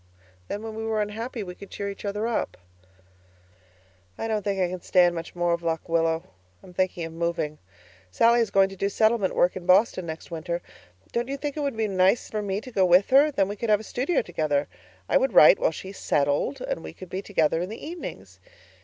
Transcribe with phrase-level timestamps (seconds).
[0.47, 2.57] Then when we were unhappy we could cheer each other up.
[4.17, 6.23] I don't think I can stand much more of Lock Willow.
[6.63, 7.59] I'm thinking of moving.
[8.09, 10.63] Sallie is going to do settlement work in Boston next winter.
[11.11, 13.55] Don't you think it would be nice for me to go with her, then we
[13.55, 14.67] could have a studio together?
[15.07, 18.39] I would write while she SETTLED and we could be together in the evenings.